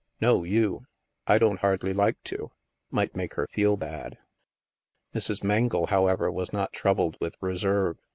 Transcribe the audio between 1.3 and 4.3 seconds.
don't hardly like to. Might make her feel bad."